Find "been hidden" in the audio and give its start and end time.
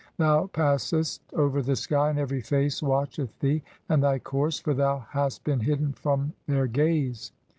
5.43-5.93